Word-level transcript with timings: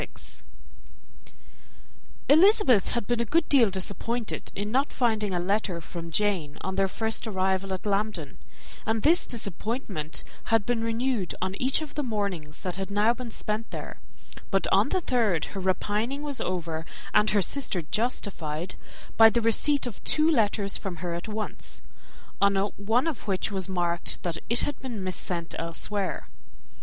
Elizabeth 2.27 2.87
had 2.89 3.05
been 3.05 3.19
a 3.19 3.23
good 3.23 3.47
deal 3.47 3.69
disappointed 3.69 4.51
in 4.55 4.71
not 4.71 4.91
finding 4.91 5.31
a 5.31 5.39
letter 5.39 5.79
from 5.79 6.09
Jane 6.09 6.57
on 6.61 6.73
their 6.73 6.87
first 6.87 7.27
arrival 7.27 7.71
at 7.71 7.85
Lambton; 7.85 8.39
and 8.87 9.03
this 9.03 9.27
disappointment 9.27 10.23
had 10.45 10.65
been 10.65 10.83
renewed 10.83 11.35
on 11.39 11.53
each 11.61 11.83
of 11.83 11.93
the 11.93 12.01
mornings 12.01 12.61
that 12.61 12.77
had 12.77 12.89
now 12.89 13.13
been 13.13 13.29
spent 13.29 13.69
there; 13.69 13.99
but 14.49 14.65
on 14.71 14.89
the 14.89 15.01
third 15.01 15.45
her 15.53 15.59
repining 15.59 16.23
was 16.23 16.41
over, 16.41 16.83
and 17.13 17.29
her 17.29 17.41
sister 17.43 17.83
justified, 17.83 18.73
by 19.17 19.29
the 19.29 19.39
receipt 19.39 19.85
of 19.85 20.03
two 20.03 20.27
letters 20.27 20.79
from 20.79 20.95
her 20.95 21.13
at 21.13 21.27
once, 21.27 21.83
on 22.41 22.55
one 22.55 23.05
of 23.05 23.27
which 23.27 23.51
was 23.51 23.69
marked 23.69 24.23
that 24.23 24.39
it 24.49 24.61
had 24.61 24.79
been 24.79 25.03
mis 25.03 25.15
sent 25.15 25.53
elsewhere. 25.59 26.27